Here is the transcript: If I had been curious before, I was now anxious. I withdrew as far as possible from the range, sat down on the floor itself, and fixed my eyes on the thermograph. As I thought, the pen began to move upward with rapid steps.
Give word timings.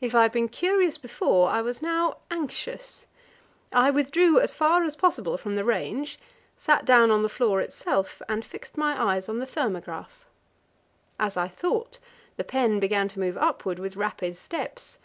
If 0.00 0.16
I 0.16 0.22
had 0.22 0.32
been 0.32 0.48
curious 0.48 0.98
before, 0.98 1.48
I 1.48 1.62
was 1.62 1.80
now 1.80 2.16
anxious. 2.28 3.06
I 3.70 3.88
withdrew 3.88 4.40
as 4.40 4.52
far 4.52 4.82
as 4.82 4.96
possible 4.96 5.38
from 5.38 5.54
the 5.54 5.62
range, 5.64 6.18
sat 6.56 6.84
down 6.84 7.12
on 7.12 7.22
the 7.22 7.28
floor 7.28 7.60
itself, 7.60 8.20
and 8.28 8.44
fixed 8.44 8.76
my 8.76 9.00
eyes 9.00 9.28
on 9.28 9.38
the 9.38 9.46
thermograph. 9.46 10.26
As 11.20 11.36
I 11.36 11.46
thought, 11.46 12.00
the 12.36 12.42
pen 12.42 12.80
began 12.80 13.06
to 13.10 13.20
move 13.20 13.36
upward 13.38 13.78
with 13.78 13.94
rapid 13.94 14.34
steps. 14.36 14.98